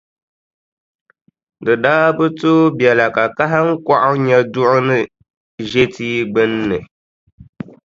Di 1.63 1.73
daa 1.83 2.05
bi 2.17 2.25
tooi 2.39 2.73
biɛla 2.77 3.05
ka 3.15 3.23
kahiŋkɔɣu 3.37 4.11
nya 4.25 4.37
duɣu 4.53 4.79
ni 4.87 4.97
ʒe 5.71 5.83
tia 5.93 6.21
gbunni, 6.31 6.77